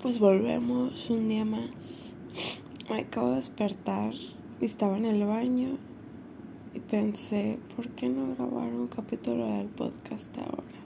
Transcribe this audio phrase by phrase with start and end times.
[0.00, 2.16] Pues volvemos un día más.
[2.88, 5.76] Me acabo de despertar y estaba en el baño
[6.72, 10.78] y pensé, ¿por qué no grabar un capítulo del podcast ahora?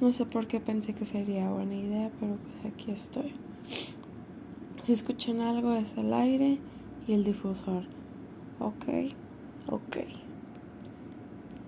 [0.00, 3.32] No sé por qué pensé que sería buena idea, pero pues aquí estoy.
[4.82, 6.58] Si escuchan algo es el aire
[7.06, 7.84] y el difusor.
[8.58, 8.86] Ok,
[9.68, 9.98] ok.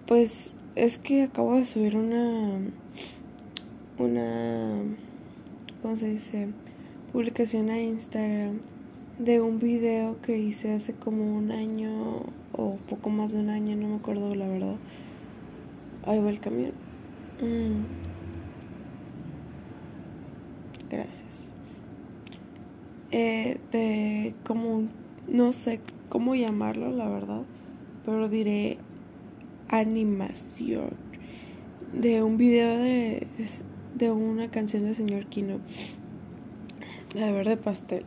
[0.08, 2.58] Pues es que acabo de subir una
[3.96, 4.82] una
[5.82, 6.48] ¿cómo se dice?
[7.12, 8.60] publicación a Instagram
[9.18, 13.76] de un video que hice hace como un año o poco más de un año,
[13.76, 14.76] no me acuerdo la verdad.
[16.06, 16.72] Ahí va el camión.
[17.40, 17.84] Mm.
[20.88, 21.52] Gracias.
[23.10, 24.84] Eh, de como,
[25.28, 27.42] no sé cómo llamarlo, la verdad,
[28.04, 28.78] pero diré
[29.68, 30.90] animación
[31.92, 33.26] de un video de
[34.00, 35.60] de una canción de señor Kino,
[37.14, 38.04] la de verde pastel.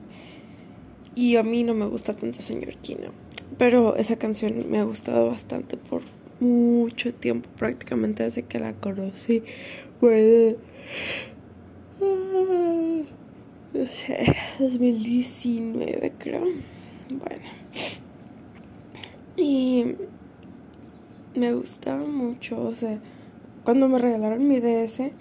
[1.16, 3.12] Y a mí no me gusta tanto señor Kino,
[3.58, 6.02] pero esa canción me ha gustado bastante por
[6.40, 9.44] mucho tiempo, prácticamente desde que la conocí.
[10.00, 10.58] Fue
[14.60, 16.44] 2019 creo.
[17.10, 17.46] Bueno.
[19.38, 19.96] Y
[21.36, 23.00] me gustaba mucho, o sea,
[23.64, 25.12] cuando me regalaron mi DS,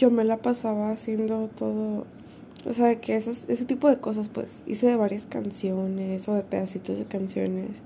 [0.00, 2.06] yo me la pasaba haciendo todo,
[2.64, 6.98] o sea, que ese tipo de cosas, pues hice de varias canciones o de pedacitos
[6.98, 7.82] de canciones.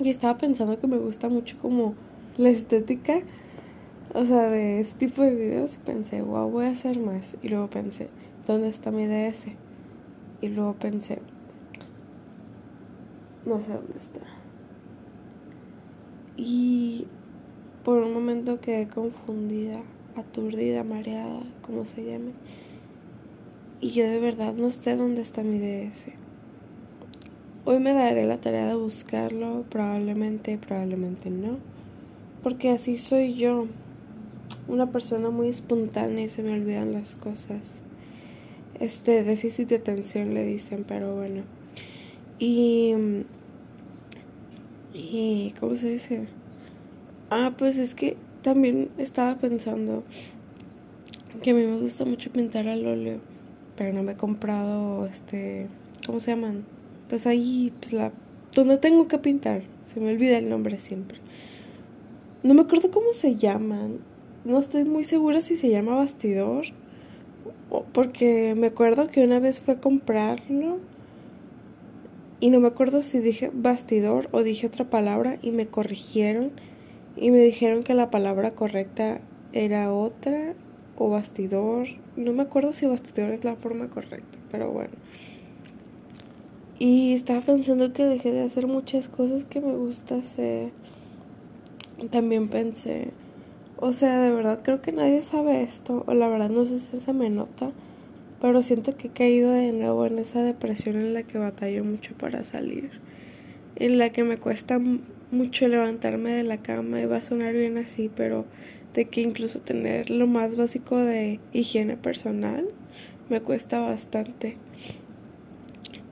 [0.00, 1.94] Y estaba pensando que me gusta mucho como
[2.36, 3.20] la estética,
[4.12, 5.76] o sea, de ese tipo de videos.
[5.76, 7.36] Y pensé, wow, voy a hacer más.
[7.42, 8.08] Y luego pensé,
[8.48, 9.52] ¿dónde está mi DS?
[10.40, 11.20] Y luego pensé,
[13.46, 14.22] no sé dónde está.
[16.36, 17.06] Y
[17.84, 19.80] por un momento quedé confundida
[20.16, 22.32] aturdida, mareada, como se llame.
[23.80, 26.06] Y yo de verdad no sé dónde está mi DS.
[27.64, 31.58] Hoy me daré la tarea de buscarlo, probablemente, probablemente no.
[32.42, 33.66] Porque así soy yo.
[34.68, 37.80] Una persona muy espontánea y se me olvidan las cosas.
[38.80, 41.42] Este déficit de atención le dicen, pero bueno.
[42.38, 42.94] Y.
[44.92, 45.54] Y.
[45.58, 46.26] ¿Cómo se dice?
[47.30, 50.02] Ah, pues es que también estaba pensando
[51.42, 53.20] que a mí me gusta mucho pintar al óleo,
[53.76, 55.68] pero no me he comprado este,
[56.06, 56.64] ¿cómo se llaman?
[57.08, 58.12] Pues ahí, pues la,
[58.54, 61.18] donde tengo que pintar, se me olvida el nombre siempre.
[62.42, 63.98] No me acuerdo cómo se llaman,
[64.44, 66.66] no estoy muy segura si se llama bastidor,
[67.92, 70.78] porque me acuerdo que una vez fue a comprarlo
[72.40, 76.50] y no me acuerdo si dije bastidor o dije otra palabra y me corrigieron
[77.16, 79.20] y me dijeron que la palabra correcta
[79.52, 80.54] era otra
[80.96, 81.88] o bastidor.
[82.16, 84.92] No me acuerdo si bastidor es la forma correcta, pero bueno.
[86.78, 90.72] Y estaba pensando que dejé de hacer muchas cosas que me gusta hacer.
[92.10, 93.12] También pensé,
[93.76, 96.98] o sea, de verdad creo que nadie sabe esto, o la verdad no sé si
[96.98, 97.70] se me nota,
[98.40, 102.14] pero siento que he caído de nuevo en esa depresión en la que batallo mucho
[102.14, 102.90] para salir,
[103.76, 104.80] en la que me cuesta
[105.32, 108.44] mucho levantarme de la cama y va a sonar bien así, pero
[108.92, 112.68] de que incluso tener lo más básico de higiene personal
[113.30, 114.58] me cuesta bastante.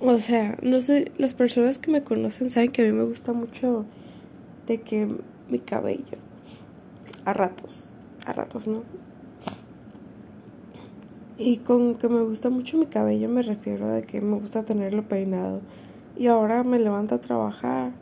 [0.00, 3.34] O sea, no sé, las personas que me conocen saben que a mí me gusta
[3.34, 3.84] mucho
[4.66, 5.06] de que
[5.50, 6.16] mi cabello,
[7.26, 7.88] a ratos,
[8.24, 8.84] a ratos no.
[11.36, 15.06] Y con que me gusta mucho mi cabello me refiero a que me gusta tenerlo
[15.06, 15.60] peinado.
[16.16, 17.92] Y ahora me levanto a trabajar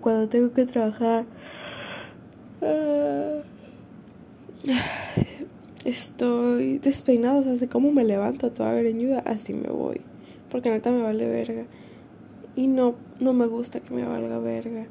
[0.00, 1.26] cuando tengo que trabajar.
[2.62, 3.42] Ah,
[5.84, 10.00] estoy despeinada, o sea, sé cómo me levanto toda greñuda, así me voy.
[10.50, 11.64] Porque neta me vale verga.
[12.56, 14.86] Y no, no me gusta que me valga verga.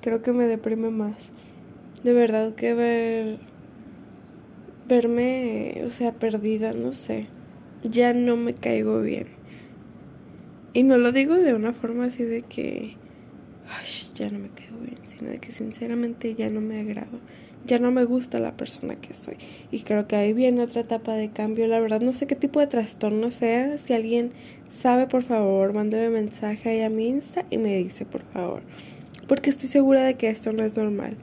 [0.00, 1.32] Creo que me deprime más.
[2.04, 3.38] De verdad que ver.
[4.88, 7.26] Verme, o sea, perdida, no sé.
[7.82, 9.26] Ya no me caigo bien.
[10.74, 12.96] Y no lo digo de una forma así de que
[14.14, 17.18] ya no me quedo bien, sino de que sinceramente ya no me agrado,
[17.64, 19.36] ya no me gusta la persona que soy.
[19.70, 21.66] Y creo que ahí viene otra etapa de cambio.
[21.68, 23.78] La verdad no sé qué tipo de trastorno sea.
[23.78, 24.32] Si alguien
[24.70, 28.62] sabe, por favor, mándeme mensaje ahí a mi Insta y me dice, por favor.
[29.28, 31.16] Porque estoy segura de que esto no es normal.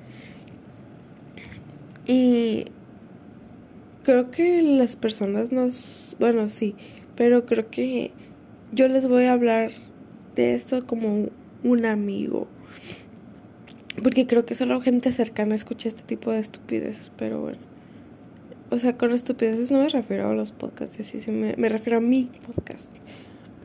[2.06, 2.66] Y
[4.04, 6.16] creo que las personas nos...
[6.20, 6.76] Bueno, sí,
[7.16, 8.12] pero creo que
[8.72, 9.72] yo les voy a hablar
[10.36, 11.28] de esto como
[11.64, 12.48] un amigo.
[14.02, 17.60] Porque creo que solo gente cercana escucha este tipo de estupideces, pero bueno.
[18.70, 22.02] O sea, con estupideces no me refiero a los podcasts, así, me, me refiero a
[22.02, 22.92] mi podcast.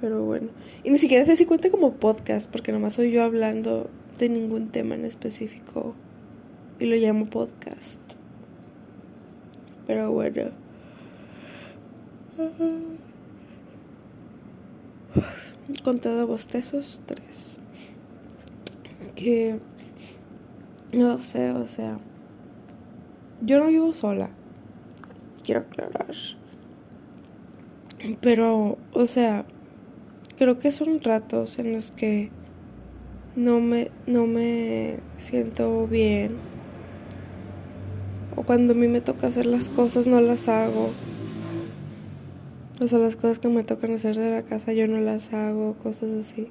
[0.01, 0.49] Pero bueno.
[0.83, 4.69] Y ni siquiera sé si cuenta como podcast, porque nomás soy yo hablando de ningún
[4.69, 5.95] tema en específico.
[6.79, 8.01] Y lo llamo podcast.
[9.87, 10.51] Pero bueno.
[15.85, 17.54] Contado bostezos, tres.
[19.15, 19.59] Que.
[20.93, 21.99] No sé, o sea.
[23.41, 24.31] Yo no vivo sola.
[25.43, 26.15] Quiero aclarar.
[28.21, 29.45] Pero, o sea,
[30.37, 32.31] creo que son ratos en los que
[33.37, 36.37] no me, no me siento bien.
[38.37, 40.91] O cuando a mí me toca hacer las cosas, no las hago.
[42.83, 45.75] O sea, las cosas que me tocan hacer de la casa, yo no las hago,
[45.75, 46.51] cosas así.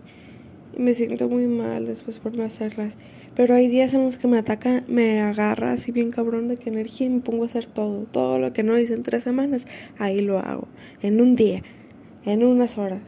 [0.75, 2.95] Y me siento muy mal después por no hacerlas.
[3.35, 6.69] Pero hay días en los que me ataca, me agarra así bien cabrón de que
[6.69, 8.03] energía y me pongo a hacer todo.
[8.03, 9.65] Todo lo que no hice en tres semanas,
[9.97, 10.67] ahí lo hago.
[11.01, 11.63] En un día,
[12.25, 13.01] en unas horas.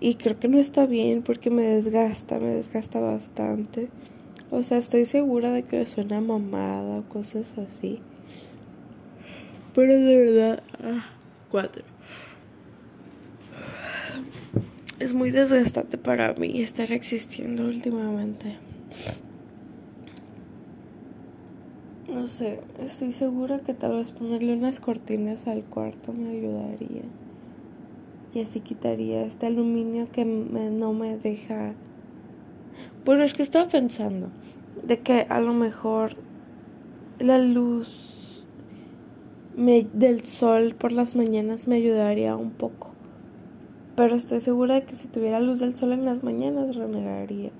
[0.00, 3.88] Y creo que no está bien porque me desgasta, me desgasta bastante.
[4.50, 8.00] O sea, estoy segura de que suena mamada o cosas así.
[9.74, 11.06] Pero de verdad, ah,
[11.50, 11.89] cuatro.
[15.00, 18.58] Es muy desgastante para mí estar existiendo últimamente.
[22.06, 27.04] No sé, estoy segura que tal vez ponerle unas cortinas al cuarto me ayudaría
[28.34, 31.74] y así quitaría este aluminio que no me deja...
[33.06, 34.28] Bueno, es que estaba pensando
[34.84, 36.16] de que a lo mejor
[37.18, 38.44] la luz
[39.56, 42.99] del sol por las mañanas me ayudaría un poco.
[43.96, 47.50] Pero estoy segura de que si tuviera luz del sol en las mañanas renegaría.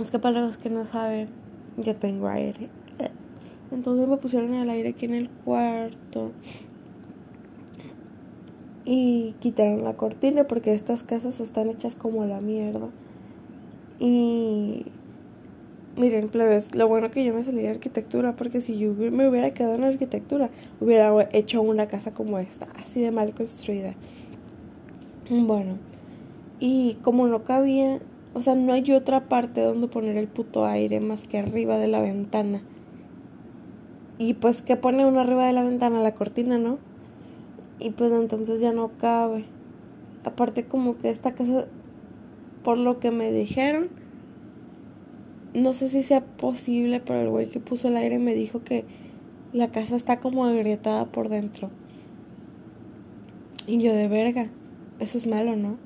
[0.00, 1.28] Es que para los que no saben,
[1.76, 2.68] yo tengo aire.
[3.70, 6.32] Entonces me pusieron el aire aquí en el cuarto
[8.90, 12.88] y quitaron la cortina porque estas casas están hechas como la mierda.
[13.98, 14.86] Y
[15.98, 19.52] miren, plebes, lo bueno que yo me salí de arquitectura porque si yo me hubiera
[19.52, 20.50] quedado en arquitectura,
[20.80, 23.94] hubiera hecho una casa como esta, así de mal construida.
[25.30, 25.76] Bueno,
[26.60, 28.00] y como no cabía,
[28.34, 31.88] o sea, no hay otra parte donde poner el puto aire más que arriba de
[31.88, 32.62] la ventana.
[34.16, 36.02] Y pues, ¿qué pone uno arriba de la ventana?
[36.02, 36.78] La cortina, ¿no?
[37.80, 39.44] y pues entonces ya no cabe.
[40.24, 41.66] Aparte como que esta casa,
[42.62, 43.88] por lo que me dijeron,
[45.54, 48.84] no sé si sea posible, pero el güey que puso el aire me dijo que
[49.52, 51.70] la casa está como agrietada por dentro.
[53.66, 54.50] Y yo de verga,
[54.98, 55.78] eso es malo, ¿no?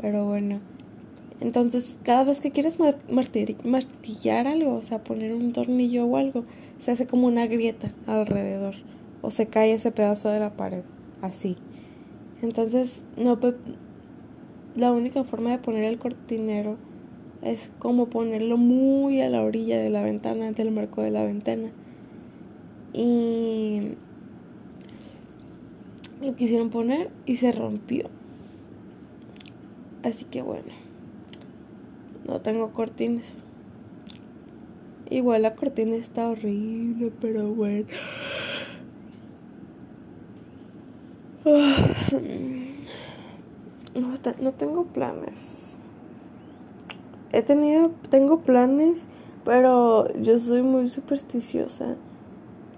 [0.00, 0.60] Pero bueno.
[1.40, 2.78] Entonces, cada vez que quieres
[3.10, 6.44] martillar algo, o sea, poner un tornillo o algo,
[6.78, 8.74] se hace como una grieta alrededor.
[9.20, 10.82] O se cae ese pedazo de la pared
[11.20, 11.56] así.
[12.42, 13.38] Entonces, no
[14.74, 16.76] la única forma de poner el cortinero
[17.46, 21.70] es como ponerlo muy a la orilla de la ventana, del marco de la ventana.
[22.92, 23.92] Y
[26.22, 28.08] lo quisieron poner y se rompió.
[30.02, 30.72] Así que bueno,
[32.26, 33.34] no tengo cortinas.
[35.08, 37.86] Igual la cortina está horrible, pero bueno.
[43.94, 44.12] No,
[44.42, 45.65] no tengo planes.
[47.32, 49.04] He tenido, tengo planes,
[49.44, 51.96] pero yo soy muy supersticiosa.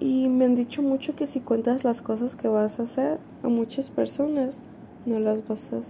[0.01, 3.49] Y me han dicho mucho que si cuentas las cosas que vas a hacer a
[3.49, 4.63] muchas personas,
[5.07, 5.81] no las vas a,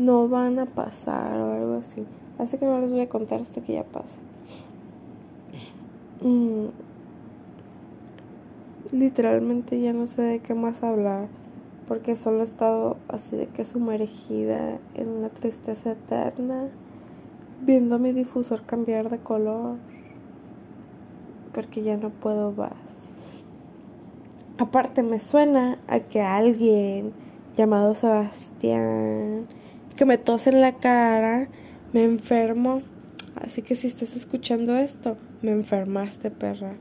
[0.00, 2.04] no van a pasar o algo así.
[2.38, 4.18] Así que no les voy a contar hasta que ya pase.
[6.22, 6.66] Mm.
[8.92, 11.28] Literalmente ya no sé de qué más hablar
[11.88, 16.68] porque solo he estado así de que sumergida en una tristeza eterna,
[17.60, 19.76] viendo mi difusor cambiar de color,
[21.52, 22.72] porque ya no puedo más.
[24.58, 27.12] Aparte me suena a que alguien
[27.56, 29.46] llamado Sebastián,
[29.96, 31.48] que me tose en la cara,
[31.92, 32.82] me enfermo.
[33.34, 36.74] Así que si estás escuchando esto, me enfermaste, perra.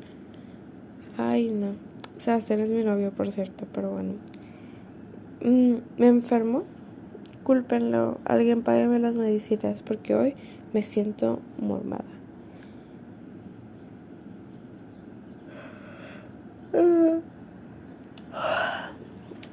[1.17, 1.73] Ay, no.
[2.17, 4.13] Sebastián es mi novio, por cierto, pero bueno.
[5.43, 6.63] Mm, me enfermo,
[7.47, 10.35] cúlpenlo, alguien págueme las medicinas porque hoy
[10.73, 12.03] me siento mormada.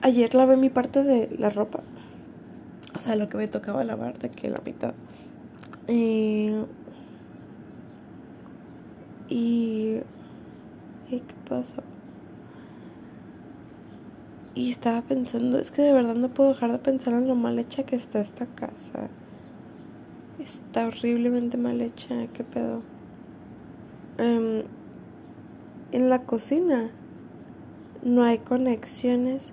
[0.03, 1.85] Ayer lavé mi parte de la ropa.
[2.97, 4.95] O sea, lo que me tocaba lavar de que la mitad.
[5.87, 6.51] Y.
[9.29, 10.01] ¿Y.
[11.11, 11.94] ¿Y qué pasó?
[14.55, 17.59] Y estaba pensando, es que de verdad no puedo dejar de pensar en lo mal
[17.59, 19.09] hecha que está esta casa.
[20.39, 22.83] Está horriblemente mal hecha, qué pedo.
[24.19, 24.63] Em,
[25.91, 26.91] en la cocina
[28.05, 29.53] no hay conexiones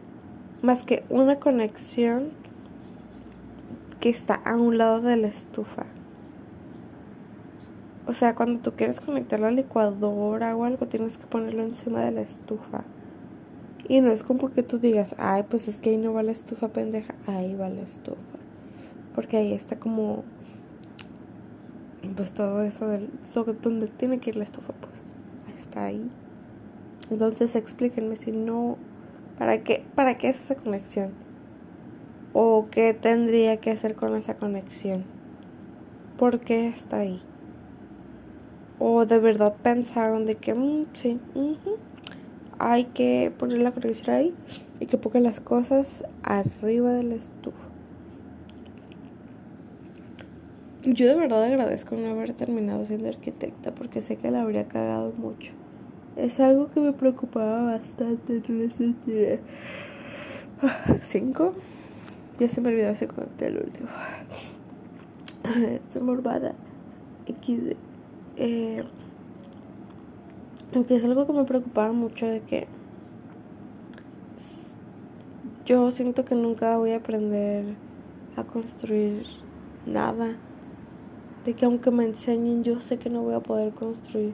[0.61, 2.29] más que una conexión
[3.99, 5.85] que está a un lado de la estufa.
[8.05, 12.11] O sea, cuando tú quieres conectar la licuadora o algo, tienes que ponerlo encima de
[12.11, 12.83] la estufa.
[13.87, 16.31] Y no es como que tú digas, ay, pues es que ahí no va la
[16.31, 17.15] estufa, pendeja.
[17.27, 18.17] Ahí va la estufa.
[19.15, 20.23] Porque ahí está como.
[22.15, 23.09] Pues todo eso, del,
[23.61, 25.03] donde tiene que ir la estufa, pues.
[25.57, 26.09] Está ahí.
[27.09, 28.77] Entonces explíquenme si no.
[29.37, 31.11] ¿Para qué, ¿Para qué es esa conexión?
[32.33, 35.03] ¿O qué tendría que hacer con esa conexión?
[36.17, 37.21] ¿Por qué está ahí?
[38.83, 41.19] o de verdad pensaron de que mm, sí,
[42.63, 44.35] hay que poner la conexión ahí
[44.79, 47.69] y que pongan las cosas arriba de la estufa.
[50.83, 55.11] Yo de verdad agradezco no haber terminado siendo arquitecta porque sé que la habría cagado
[55.11, 55.53] mucho.
[56.15, 58.41] Es algo que me preocupaba bastante.
[61.01, 61.53] ¿Cinco?
[62.39, 63.89] Ya se me olvidó ese conté el último.
[65.83, 66.53] Estoy morbada.
[67.27, 67.75] XD
[68.37, 68.83] eh,
[70.73, 72.67] es algo que me preocupaba mucho de que
[75.65, 77.75] yo siento que nunca voy a aprender
[78.35, 79.25] a construir
[79.85, 80.37] nada.
[81.45, 84.33] De que aunque me enseñen, yo sé que no voy a poder construir.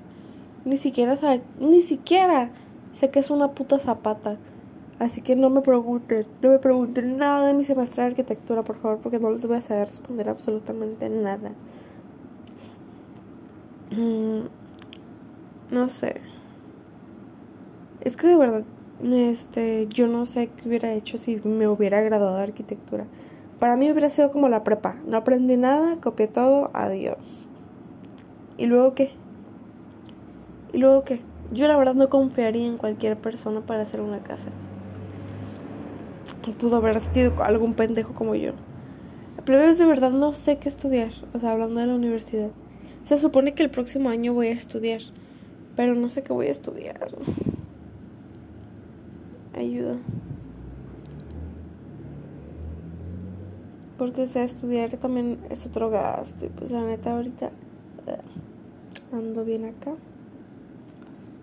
[0.65, 2.51] Ni siquiera sabe, ni siquiera
[2.93, 4.35] sé que es una puta zapata.
[4.99, 8.77] Así que no me pregunten, no me pregunten nada de mi semestre de arquitectura, por
[8.77, 11.51] favor, porque no les voy a saber responder absolutamente nada.
[13.91, 14.47] Mm,
[15.71, 16.21] no sé.
[18.01, 18.63] Es que de verdad,
[19.03, 23.05] este, yo no sé qué hubiera hecho si me hubiera graduado de arquitectura.
[23.59, 24.97] Para mí hubiera sido como la prepa.
[25.05, 27.17] No aprendí nada, copié todo, adiós.
[28.57, 29.11] ¿Y luego qué?
[30.73, 31.21] ¿Y luego qué?
[31.51, 34.47] Yo la verdad no confiaría en cualquier persona para hacer una casa.
[36.59, 38.53] Pudo haber sido algún pendejo como yo.
[39.43, 41.11] Pero de verdad no sé qué estudiar.
[41.33, 42.51] O sea, hablando de la universidad.
[43.05, 44.99] Se supone que el próximo año voy a estudiar,
[45.77, 47.07] pero no sé qué voy a estudiar.
[49.53, 49.97] Ayuda.
[53.97, 56.45] Porque, o sea, estudiar también es otro gasto.
[56.45, 57.51] Y pues la neta ahorita
[58.07, 58.17] eh,
[59.13, 59.95] ando bien acá.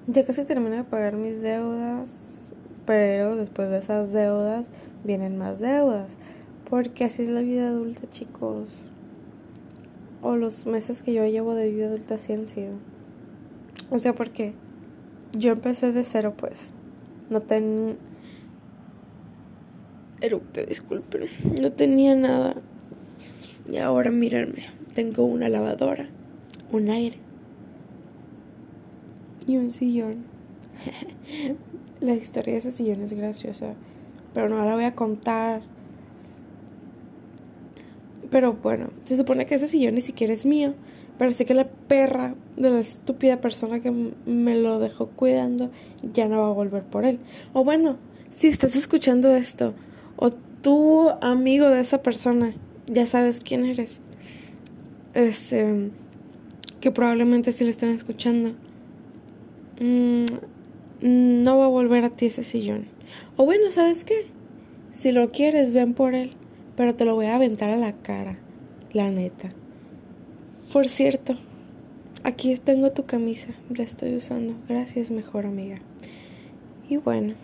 [0.07, 2.53] Ya casi termino de pagar mis deudas.
[2.85, 4.67] Pero después de esas deudas
[5.03, 6.19] vienen más deudas.
[6.69, 8.91] Porque así es la vida adulta, chicos
[10.25, 12.73] o los meses que yo llevo de vida adulta así han sido.
[13.95, 14.55] O sea, porque
[15.39, 16.73] yo empecé de cero, pues.
[17.31, 17.97] No ten...
[20.21, 21.29] Eructe, disculpen.
[21.63, 22.57] No tenía nada.
[23.71, 24.67] Y ahora mírenme.
[24.95, 26.09] Tengo una lavadora,
[26.73, 27.19] un aire
[29.47, 30.25] y un sillón.
[32.01, 33.75] la historia de ese sillón es graciosa.
[34.33, 35.63] Pero no la voy a contar
[38.35, 40.75] pero bueno, se supone que ese sillón ni siquiera es mío.
[41.19, 45.71] Pero sé que la perra de la estúpida persona que me lo dejó cuidando
[46.13, 47.21] ya no va a volver por él.
[47.53, 47.99] O bueno,
[48.31, 49.75] si estás escuchando esto,
[50.17, 52.55] o tú, amigo de esa persona,
[52.87, 54.01] ya sabes quién eres.
[55.15, 55.91] Este,
[56.81, 58.55] que probablemente si lo están escuchando.
[59.81, 60.25] Mm,
[61.01, 62.87] no va a volver a ti ese sillón.
[63.37, 64.27] O bueno, ¿sabes qué?
[64.93, 66.37] Si lo quieres, ven por él
[66.77, 68.39] pero te lo voy a aventar a la cara,
[68.93, 69.53] la neta.
[70.75, 71.37] Por cierto,
[72.25, 74.57] aquí tengo tu camisa, la estoy usando.
[74.69, 75.79] Gracias, mejor amiga.
[76.89, 77.35] Y bueno,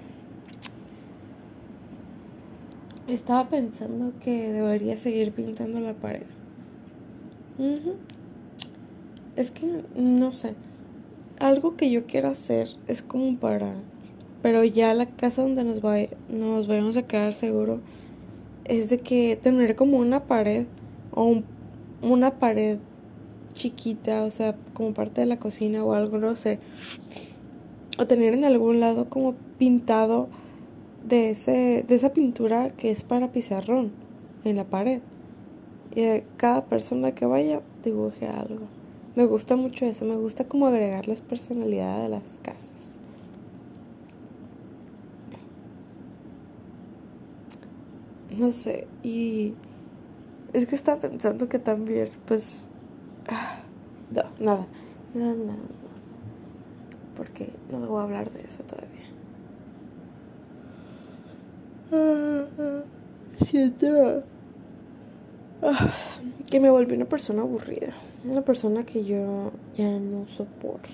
[3.07, 6.27] estaba pensando que debería seguir pintando la pared.
[9.37, 10.57] Es que, no sé,
[11.39, 13.77] algo que yo quiero hacer es como para...
[14.43, 17.81] Pero ya la casa donde nos, va, nos vayamos a quedar seguro
[18.65, 20.67] es de que tener como una pared
[21.13, 21.45] o
[22.03, 22.81] una pared
[23.53, 26.59] chiquita, o sea, como parte de la cocina o algo, no sé.
[27.99, 30.29] O tener en algún lado como pintado
[31.07, 33.93] de ese de esa pintura que es para pizarrón
[34.45, 35.01] en la pared.
[35.95, 38.67] Y cada persona que vaya dibuje algo.
[39.17, 42.91] Me gusta mucho eso, me gusta como agregarles personalidad a las casas.
[48.41, 49.55] no sé, y
[50.53, 52.70] es que estaba pensando que también, pues,
[53.31, 54.67] no, nada,
[55.15, 55.59] nada, nada, nada,
[57.17, 58.91] porque no debo hablar de eso todavía.
[63.47, 64.23] siento
[65.63, 65.91] ah,
[66.51, 67.93] que me volví una persona aburrida.
[68.25, 70.91] Una persona que yo ya no soporto.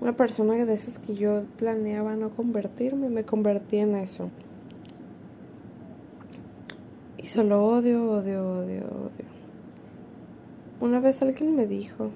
[0.00, 4.30] Una persona de esas que yo planeaba no convertirme, me convertí en eso.
[7.18, 9.35] Y solo odio, odio, odio, odio.
[10.78, 12.10] Una vez alguien me dijo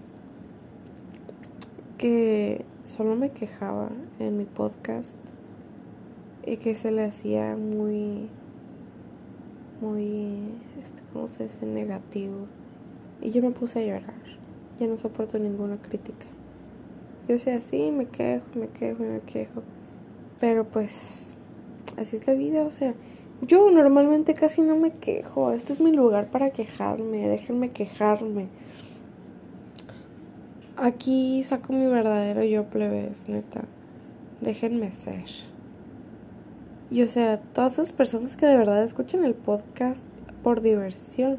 [1.96, 3.88] que solo me quejaba
[4.18, 5.18] en mi podcast
[6.44, 8.28] y que se le hacía muy,
[9.80, 11.64] muy, este, ¿cómo se dice?
[11.64, 12.48] Negativo.
[13.22, 14.20] Y yo me puse a llorar.
[14.78, 16.26] Ya no soporto ninguna crítica.
[17.28, 19.62] Yo sé así, me quejo, me quejo me quejo.
[20.38, 21.36] Pero pues,
[22.00, 22.94] así es la vida, o sea,
[23.42, 25.52] yo normalmente casi no me quejo.
[25.52, 27.28] Este es mi lugar para quejarme.
[27.28, 28.48] Déjenme quejarme.
[30.76, 33.64] Aquí saco mi verdadero yo plebes, neta.
[34.40, 35.24] Déjenme ser.
[36.90, 40.04] Y o sea, todas esas personas que de verdad escuchan el podcast
[40.42, 41.38] por diversión,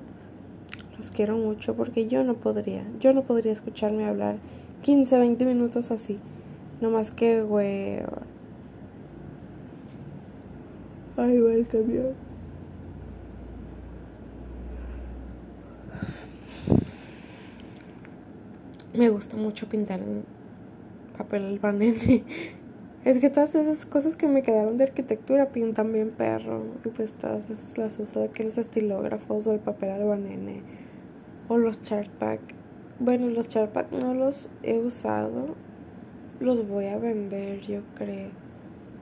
[0.98, 2.84] los quiero mucho porque yo no podría.
[3.00, 4.38] Yo no podría escucharme hablar
[4.82, 6.20] 15, 20 minutos así.
[6.80, 8.00] No más que, güey.
[11.18, 12.14] Ay, va el camión.
[18.94, 20.24] Me gusta mucho pintar en
[21.18, 22.24] papel albanene.
[23.04, 26.64] Es que todas esas cosas que me quedaron de arquitectura pintan bien perro.
[26.86, 30.62] Y pues todas esas las uso de que los estilógrafos o el papel albanene
[31.48, 32.40] o los chartpack.
[33.00, 35.56] Bueno, los chartpack no los he usado.
[36.40, 38.30] Los voy a vender, yo creo.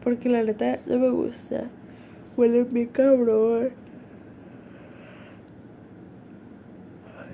[0.02, 1.70] Porque la neta no me gusta.
[2.40, 3.72] Huele mi cabrón.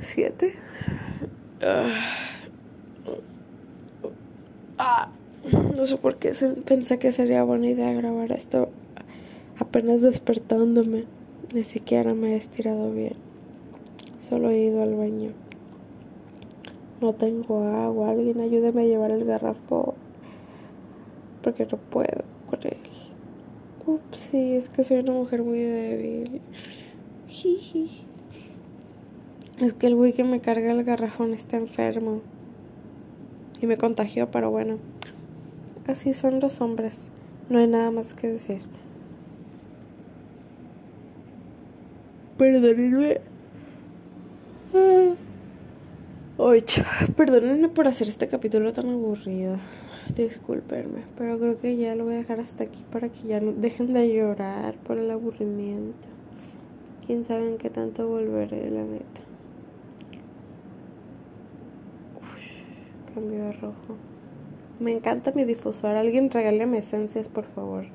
[0.01, 0.55] Siete.
[4.79, 5.09] Ah.
[5.75, 6.31] No sé por qué
[6.65, 8.71] pensé que sería buena idea grabar esto
[9.59, 11.05] apenas despertándome.
[11.53, 13.13] Ni siquiera me he estirado bien.
[14.19, 15.33] Solo he ido al baño.
[16.99, 18.09] No tengo agua.
[18.09, 19.93] Alguien ayúdeme a llevar el garrafón.
[21.43, 22.94] Porque no puedo con él.
[23.87, 26.41] Ups, sí, es que soy una mujer muy débil.
[29.59, 32.21] Es que el güey que me carga el garrafón está enfermo.
[33.61, 34.79] Y me contagió, pero bueno.
[35.87, 37.11] Así son los hombres.
[37.49, 38.61] No hay nada más que decir.
[42.37, 43.21] Perdónenme.
[44.73, 45.15] Ah.
[46.47, 46.83] Ocho.
[47.17, 49.57] Perdónenme por hacer este capítulo tan aburrido.
[50.15, 53.51] Disculpenme, pero creo que ya lo voy a dejar hasta aquí para que ya no
[53.51, 56.07] dejen de llorar por el aburrimiento.
[57.03, 59.21] Quién sabe en qué tanto volveré, la neta.
[62.21, 63.95] Uf, cambio de rojo.
[64.79, 65.95] Me encanta mi difusor.
[65.95, 67.85] Alguien regáleme esencias, por favor.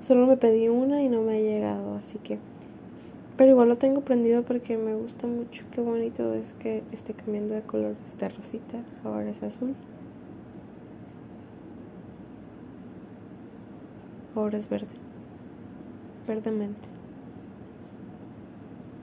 [0.00, 2.40] Solo me pedí una y no me ha llegado, así que...
[3.40, 5.64] Pero igual lo tengo prendido porque me gusta mucho.
[5.72, 7.94] Qué bonito es que esté cambiando de color.
[8.06, 9.74] Está rosita, ahora es azul.
[14.34, 14.94] Ahora es verde.
[16.28, 16.86] Verdemente.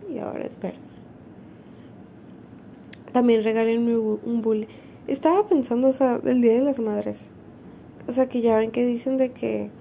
[0.08, 0.78] Y ahora es verde.
[3.14, 4.68] También regálenme un bully.
[5.08, 7.26] Estaba pensando, o sea, el Día de las Madres.
[8.08, 9.72] O sea, que ya ven que dicen de que...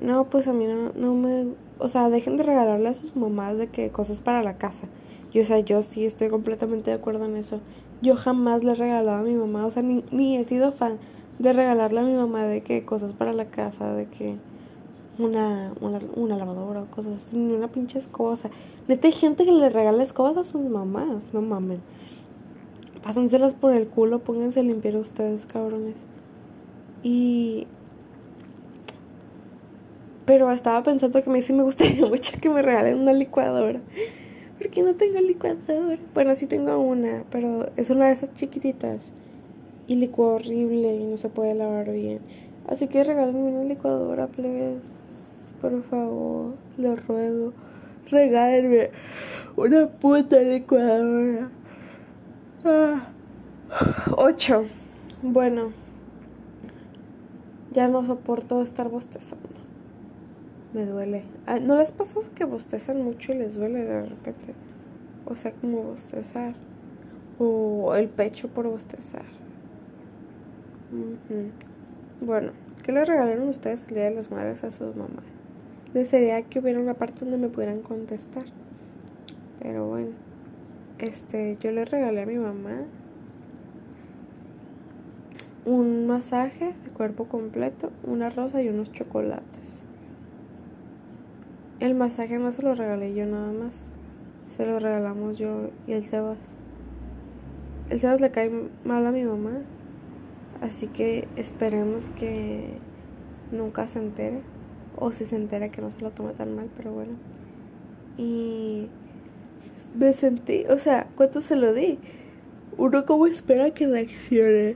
[0.00, 1.69] No, pues a mí no, no me...
[1.80, 4.86] O sea, dejen de regalarle a sus mamás de que cosas para la casa.
[5.32, 7.60] Y o sea, yo sí estoy completamente de acuerdo en eso.
[8.02, 10.98] Yo jamás le he regalado a mi mamá, o sea, ni, ni he sido fan
[11.38, 14.36] de regalarle a mi mamá de que cosas para la casa, de que
[15.18, 18.50] una, una, una lavadora o cosas así, ni una pinche cosa.
[18.88, 21.80] Neta, hay gente que le regala cosas a sus mamás, no mamen.
[23.02, 25.96] Pásenselas por el culo, pónganse a limpiar ustedes, cabrones.
[27.02, 27.66] Y.
[30.30, 33.80] Pero estaba pensando que me sí me gustaría mucho que me regalen una licuadora.
[34.60, 35.98] Porque no tengo licuadora.
[36.14, 39.10] Bueno, sí tengo una, pero es una de esas chiquititas.
[39.88, 42.20] Y licúa horrible y no se puede lavar bien.
[42.68, 44.84] Así que regálenme una licuadora, plebes.
[45.60, 47.52] Por favor, lo ruego.
[48.08, 48.90] Regálenme
[49.56, 51.50] una puta licuadora.
[52.64, 53.08] Ah,
[54.16, 54.66] ocho.
[55.22, 55.72] Bueno.
[57.72, 59.69] Ya no soporto estar bostezando.
[60.72, 61.24] Me duele.
[61.46, 64.54] Ah, ¿No les pasa que bostezan mucho y les duele de repente?
[65.26, 66.54] O sea, como bostezar.
[67.38, 69.24] O el pecho por bostezar.
[72.20, 72.52] Bueno,
[72.82, 75.24] ¿qué le regalaron ustedes el Día de las Madres a sus mamás?
[75.94, 78.44] Desearía que hubiera una parte donde me pudieran contestar.
[79.60, 80.30] Pero bueno
[81.00, 82.84] este, yo le regalé a mi mamá
[85.64, 89.84] un masaje de cuerpo completo, una rosa y unos chocolates.
[91.80, 93.90] El masaje no se lo regalé yo nada más.
[94.46, 96.38] Se lo regalamos yo y el Sebas.
[97.88, 98.50] El Sebas le cae
[98.84, 99.62] mal a mi mamá.
[100.60, 102.68] Así que esperemos que
[103.50, 104.42] nunca se entere.
[104.96, 107.12] O si se entera que no se lo tome tan mal, pero bueno.
[108.18, 108.90] Y
[109.96, 111.98] me sentí, o sea, ¿cuánto se lo di?
[112.76, 114.74] Uno como espera que reaccione.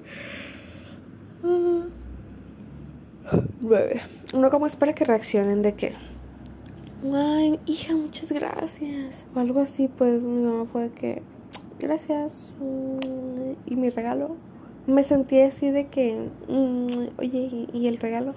[3.61, 4.01] Nueve.
[4.33, 5.93] Uno como espera que reaccionen de qué?
[7.13, 9.27] Ay, hija, muchas gracias.
[9.35, 11.23] O algo así, pues mi mamá fue de que,
[11.79, 12.55] gracias.
[13.67, 14.37] Y mi regalo.
[14.87, 18.35] Me sentí así de que, mm, oye, ¿y el regalo?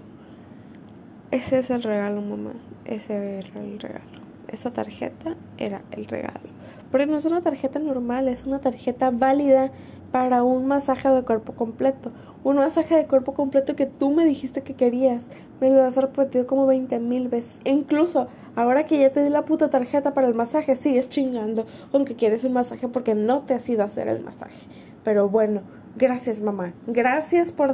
[1.31, 2.53] Ese es el regalo, mamá.
[2.83, 4.26] Ese era el regalo.
[4.47, 6.57] Esa tarjeta era el regalo.
[6.91, 9.71] Porque no es una tarjeta normal, es una tarjeta válida
[10.11, 12.11] para un masaje de cuerpo completo.
[12.43, 15.25] Un masaje de cuerpo completo que tú me dijiste que querías.
[15.59, 17.57] Me lo has repetido como 20 mil veces.
[17.65, 22.15] Incluso ahora que ya te di la puta tarjeta para el masaje, sigues chingando aunque
[22.15, 24.67] quieres un masaje porque no te has ido a hacer el masaje.
[25.03, 25.63] Pero bueno,
[25.97, 26.73] gracias mamá.
[26.87, 27.73] Gracias por...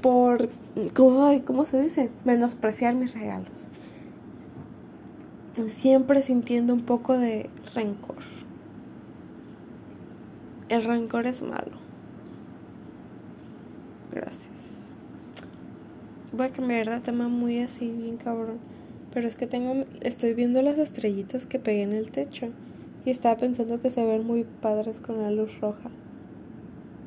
[0.00, 0.48] por
[0.94, 2.10] ¿cómo, ¿Cómo se dice?
[2.24, 3.68] Menospreciar mis regalos.
[5.68, 8.18] Siempre sintiendo un poco de rencor.
[10.68, 11.78] El rencor es malo.
[14.12, 14.92] Gracias.
[16.32, 18.58] Voy a cambiar de tema muy así, bien cabrón.
[19.14, 22.50] Pero es que tengo, estoy viendo las estrellitas que pegué en el techo.
[23.06, 25.90] Y estaba pensando que se ven muy padres con la luz roja.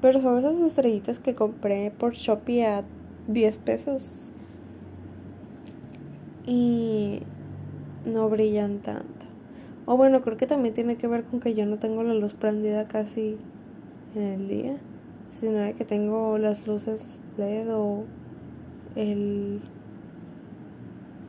[0.02, 2.84] Pero son esas estrellitas que compré por Shopee a
[3.28, 4.32] 10 pesos.
[6.48, 7.22] Y
[8.14, 9.26] no brillan tanto.
[9.86, 12.34] O bueno, creo que también tiene que ver con que yo no tengo la luz
[12.34, 13.38] prendida casi
[14.16, 14.78] en el día,
[15.28, 18.04] sino de que tengo las luces LED o
[18.96, 19.62] el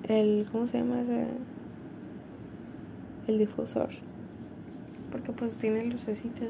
[0.09, 1.27] el ¿cómo se llama ese?
[3.29, 3.91] el difusor.
[5.11, 6.49] Porque pues tiene lucecitas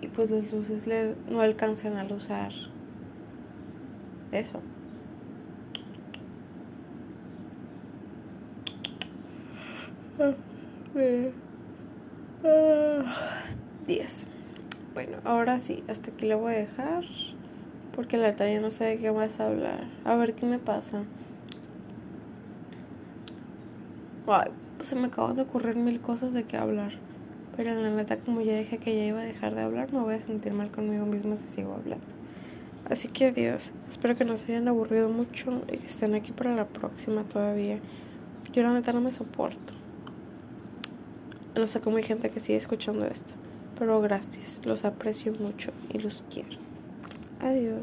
[0.00, 2.52] y pues las luces LED no alcanzan a usar
[4.32, 4.60] eso.
[13.86, 14.26] 10.
[14.94, 17.04] Bueno, ahora sí, hasta aquí lo voy a dejar.
[17.94, 19.84] Porque la talla no sé de qué más hablar.
[20.04, 21.02] A ver qué me pasa.
[24.26, 26.92] Ay, pues se me acaban de ocurrir mil cosas de qué hablar.
[27.56, 30.00] Pero en la neta, como ya dije que ya iba a dejar de hablar, me
[30.00, 32.06] voy a sentir mal conmigo misma si sigo hablando.
[32.88, 33.72] Así que adiós.
[33.88, 37.78] Espero que no se hayan aburrido mucho y que estén aquí para la próxima todavía.
[38.52, 39.75] Yo la neta no me soporto.
[41.56, 43.32] No sé cómo hay gente que sigue escuchando esto.
[43.78, 44.60] Pero gracias.
[44.66, 46.58] Los aprecio mucho y los quiero.
[47.40, 47.80] Adiós.